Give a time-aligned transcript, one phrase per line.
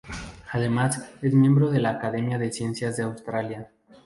[0.53, 3.69] Además es miembro de la Academia de Ciencias de Australia.